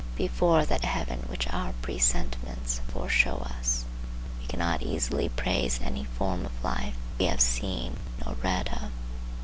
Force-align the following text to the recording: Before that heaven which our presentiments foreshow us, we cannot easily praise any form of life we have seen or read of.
Before 0.15 0.65
that 0.65 0.83
heaven 0.83 1.25
which 1.27 1.47
our 1.53 1.73
presentiments 1.83 2.81
foreshow 2.87 3.37
us, 3.45 3.85
we 4.39 4.47
cannot 4.47 4.81
easily 4.81 5.29
praise 5.29 5.79
any 5.79 6.05
form 6.05 6.43
of 6.43 6.63
life 6.63 6.95
we 7.19 7.25
have 7.27 7.39
seen 7.39 7.97
or 8.25 8.33
read 8.43 8.67
of. 8.69 8.89